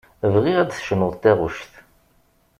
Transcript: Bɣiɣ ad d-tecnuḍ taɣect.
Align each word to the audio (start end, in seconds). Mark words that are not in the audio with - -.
Bɣiɣ 0.33 0.57
ad 0.59 0.67
d-tecnuḍ 0.69 1.13
taɣect. 1.21 1.71